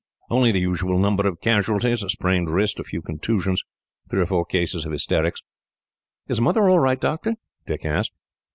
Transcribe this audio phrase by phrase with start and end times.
[0.31, 3.61] "Only the usual number of casualties a sprained wrist, a few contusions,
[4.03, 5.43] and three or four cases of hysterics."
[6.27, 7.35] "Is Mother all right, doctor?"
[7.67, 8.11] Dick asked.